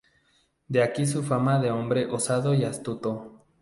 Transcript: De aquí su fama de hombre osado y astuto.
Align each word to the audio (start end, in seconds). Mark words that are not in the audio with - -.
De 0.67 0.81
aquí 0.81 1.05
su 1.05 1.21
fama 1.21 1.59
de 1.59 1.69
hombre 1.69 2.07
osado 2.07 2.55
y 2.55 2.63
astuto. 2.63 3.45